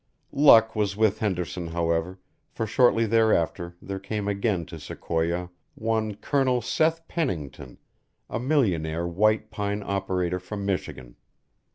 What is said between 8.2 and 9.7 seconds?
a millionaire white